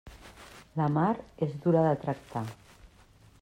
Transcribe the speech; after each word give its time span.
La 0.79 0.87
mar 0.95 1.11
és 1.47 1.53
dura 1.67 1.85
de 1.89 1.93
tractar. 2.07 2.45